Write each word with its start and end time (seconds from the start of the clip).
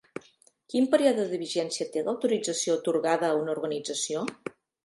Quin 0.73 0.87
període 0.95 1.25
de 1.33 1.37
vigència 1.43 1.87
té 1.97 2.05
l'autorització 2.07 2.81
atorgada 2.81 3.31
a 3.31 3.39
una 3.45 3.55
organització? 3.59 4.29